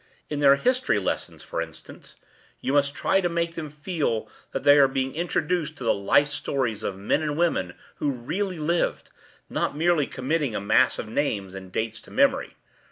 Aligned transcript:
In 0.31 0.39
their 0.39 0.55
history 0.55 0.97
lessons, 0.97 1.43
for 1.43 1.61
instance, 1.61 2.15
you 2.59 2.73
must 2.73 2.95
try 2.95 3.21
to 3.21 3.29
make 3.29 3.53
them 3.53 3.69
feel 3.69 4.27
that 4.51 4.63
they 4.63 4.79
are 4.79 4.87
being 4.87 5.13
introduced 5.13 5.77
to 5.77 5.83
the 5.83 5.93
life 5.93 6.25
stories 6.29 6.81
of 6.81 6.97
men 6.97 7.21
and 7.21 7.37
women 7.37 7.75
who 7.97 8.09
really 8.09 8.57
lived, 8.57 9.11
not 9.47 9.77
merely 9.77 10.07
committing 10.07 10.55
a 10.55 10.59
mass 10.59 10.97
of 10.97 11.07
names 11.07 11.53
and 11.53 11.71
dates 11.71 11.99
to 12.01 12.09
memory. 12.09 12.55